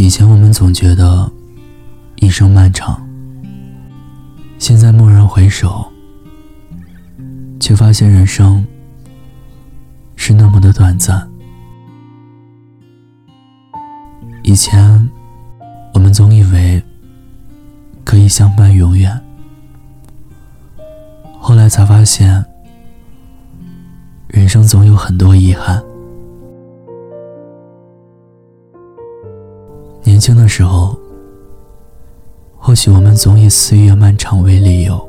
[0.00, 1.30] 以前我们总觉得
[2.16, 3.06] 一生漫长，
[4.58, 5.86] 现在蓦然回首，
[7.60, 8.66] 却发现人生
[10.16, 11.30] 是那么的短暂。
[14.42, 15.06] 以前
[15.92, 16.82] 我们总以为
[18.02, 19.22] 可以相伴永远，
[21.38, 22.42] 后来才发现，
[24.28, 25.89] 人生总有很多遗憾。
[30.20, 30.94] 年轻的时候，
[32.58, 35.00] 或许我们总以岁月漫长为理由，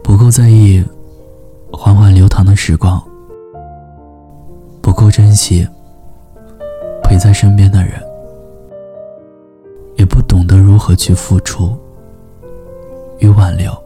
[0.00, 0.80] 不够在意
[1.72, 3.02] 缓缓流淌的时光，
[4.80, 5.66] 不够珍惜
[7.02, 8.00] 陪在身边的人，
[9.96, 11.76] 也不懂得如何去付出
[13.18, 13.76] 与挽留。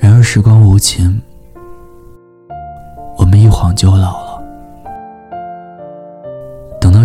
[0.00, 1.22] 然而时光无情，
[3.16, 4.21] 我们一晃就老。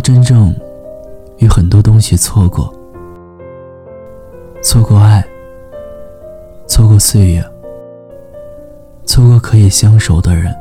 [0.08, 0.56] 真正
[1.40, 2.74] 与很多东西错过，
[4.64, 5.22] 错过爱，
[6.66, 7.46] 错过岁月，
[9.04, 10.56] 错过可以相守的人，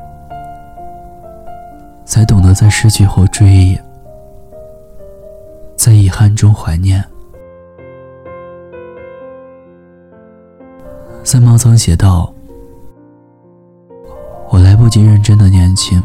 [2.04, 3.78] 才懂得在失去后追忆，
[5.76, 7.04] 在遗憾中怀念。
[11.22, 12.34] 三毛曾写道
[14.50, 16.02] ：“我来不及认真的年轻，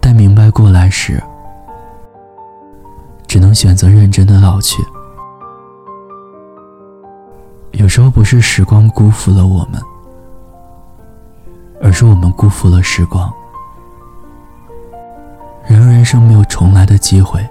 [0.00, 1.20] 待明白过来时。”
[3.36, 4.82] 只能选择认真的老去。
[7.72, 9.78] 有时候不是时光辜负了我们，
[11.82, 13.30] 而是我们辜负了时光。
[15.68, 17.46] 然而人生没有重来的机会，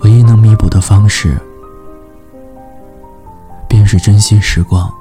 [0.00, 1.40] 唯一能弥补的方式，
[3.68, 4.92] 便是珍惜时光，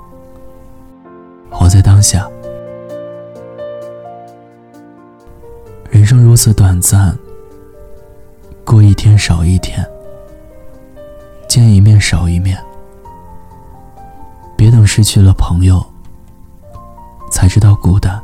[1.49, 2.29] 活在当下。
[5.89, 7.17] 人生如此短暂。
[8.65, 9.85] 过一天少一天，
[11.47, 12.57] 见一面少一面。
[14.57, 15.85] 别等失去了朋友，
[17.29, 18.19] 才知道孤单；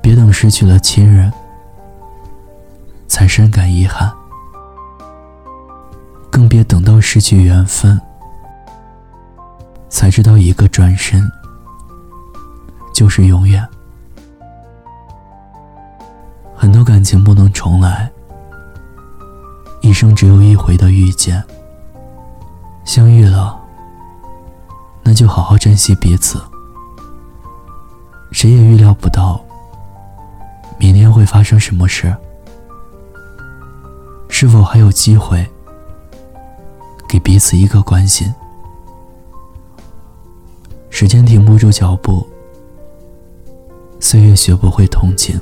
[0.00, 1.30] 别等失去了亲人，
[3.08, 4.08] 才深感遗憾；
[6.30, 8.00] 更别等到失去缘分，
[9.90, 11.30] 才知道一个转身
[12.94, 13.66] 就是永远。
[16.54, 18.10] 很多感情不能重来。
[19.92, 21.44] 一生只有一回的遇见，
[22.82, 23.60] 相遇了，
[25.02, 26.40] 那就好好珍惜彼此。
[28.30, 29.38] 谁也预料不到，
[30.78, 32.16] 明天会发生什么事，
[34.30, 35.46] 是否还有机会
[37.06, 38.34] 给彼此一个关心？
[40.88, 42.26] 时间停不住脚步，
[44.00, 45.38] 岁月学不会同情，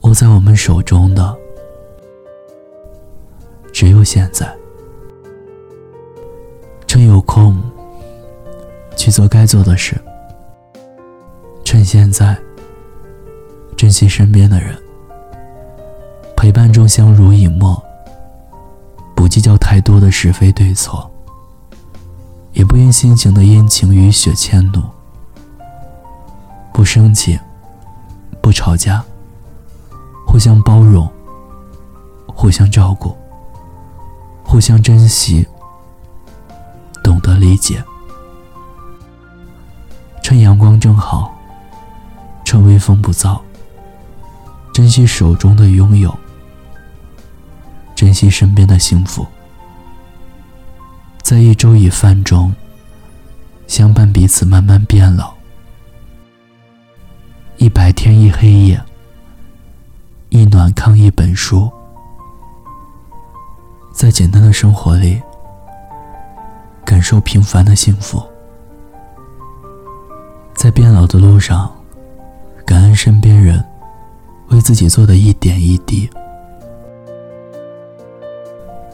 [0.00, 1.38] 握在我们手中的。
[3.80, 4.46] 只有现在，
[6.86, 7.58] 趁有空
[8.94, 9.98] 去做该做的事。
[11.64, 12.36] 趁现在，
[13.78, 14.76] 珍惜身边的人，
[16.36, 17.82] 陪伴中相濡以沫，
[19.14, 21.10] 不计较太多的是非对错，
[22.52, 24.82] 也不因心情的阴晴雨雪迁怒，
[26.70, 27.40] 不生气，
[28.42, 29.02] 不吵架，
[30.26, 31.10] 互相包容，
[32.26, 33.16] 互相照顾。
[34.50, 35.46] 互相珍惜，
[37.04, 37.84] 懂得理解，
[40.24, 41.32] 趁阳光正好，
[42.44, 43.40] 趁微风不燥，
[44.74, 46.12] 珍惜手中的拥有，
[47.94, 49.24] 珍惜身边的幸福，
[51.22, 52.52] 在一粥一饭中
[53.68, 55.32] 相伴彼此，慢慢变老。
[57.56, 58.82] 一白天，一黑夜，
[60.30, 61.70] 一暖炕，一本书。
[64.00, 65.20] 在简单的生活里，
[66.86, 68.18] 感受平凡的幸福；
[70.54, 71.70] 在变老的路上，
[72.64, 73.62] 感恩身边人
[74.48, 76.08] 为自己做的一点一滴；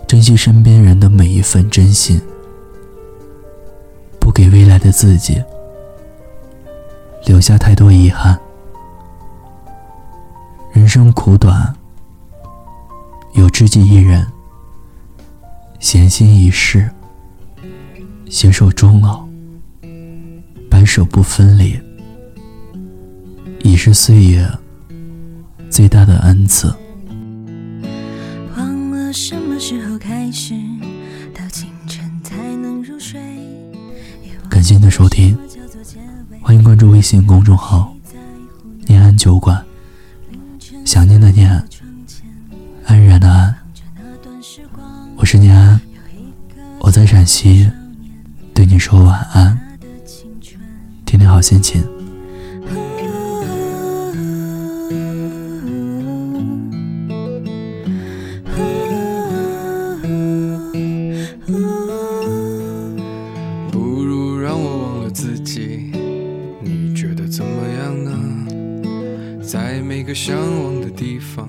[0.08, 2.20] 珍惜身边人的每一份真心，
[4.18, 5.40] 不给未来的自己
[7.26, 8.36] 留下太多遗憾。
[10.72, 11.72] 人生苦短，
[13.34, 14.26] 有知己一人。
[15.86, 16.90] 闲心一世，
[18.28, 19.24] 携手终老，
[20.68, 21.78] 白首不分离，
[23.62, 24.50] 已是岁月
[25.70, 26.74] 最大的恩赐。
[28.56, 30.56] 忘了什么时候开始，
[31.32, 33.20] 到清晨才能入睡。
[34.50, 35.38] 感谢您的收听，
[36.42, 37.94] 欢迎关注微信公众号
[38.88, 39.64] “念安酒馆”，
[40.84, 41.48] 想念的念，
[42.86, 43.54] 安然的安。
[45.16, 45.80] 我是念安，
[46.80, 47.70] 我在陕西，
[48.54, 49.58] 对你说晚安，
[51.04, 51.82] 天天好心情。
[63.70, 65.90] 不如让我忘了自己，
[66.62, 68.12] 你觉得怎么样呢？
[69.42, 71.48] 在每个向往的地方，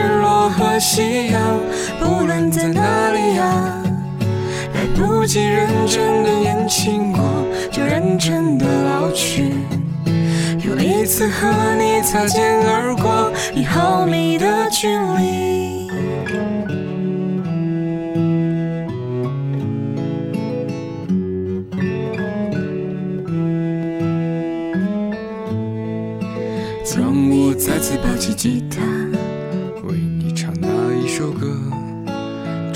[0.49, 1.59] 和夕阳，
[1.99, 3.81] 不论在哪里呀，
[4.73, 7.21] 来不及认真的年轻过，
[7.71, 9.53] 就认真的老去。
[10.67, 15.89] 又一次和你擦肩而过，一毫米的距离。
[26.93, 28.81] 让我再次抱起吉他，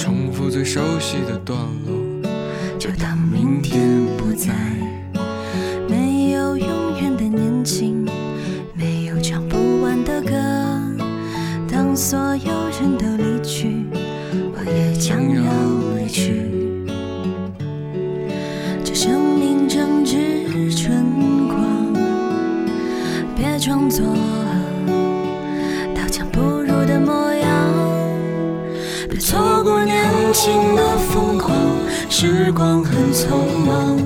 [0.06, 2.30] 重复最熟悉的段落，
[2.78, 4.54] 就当明天不在。
[5.90, 7.95] 没有永远的年轻，
[32.46, 33.98] 时光很匆忙。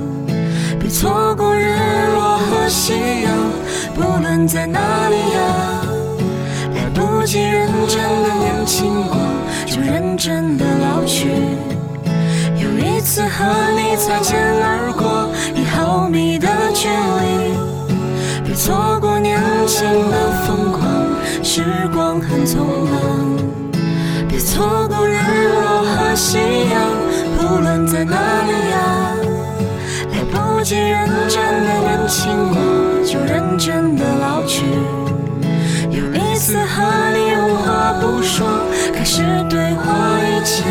[0.79, 1.75] 别错过日
[2.15, 3.33] 落和夕阳，
[3.93, 5.81] 不论在哪里呀，
[6.73, 9.17] 来不及认真的年轻过，
[9.65, 11.27] 就认真的老去。
[12.55, 13.43] 又一次和
[13.75, 18.45] 你擦肩而过，一毫米的距离。
[18.45, 19.37] 别错过年
[19.67, 20.87] 轻的疯狂，
[21.43, 21.61] 时
[21.93, 22.59] 光很匆
[22.89, 23.37] 忙。
[24.29, 25.17] 别错过日
[25.49, 26.37] 落和夕
[26.71, 26.79] 阳，
[27.37, 28.15] 不论在哪，
[30.69, 32.61] 己认真的年轻过，
[33.03, 34.67] 就认真的老去。
[35.89, 38.47] 有一次和你无话不说，
[38.93, 40.67] 开始对话以前。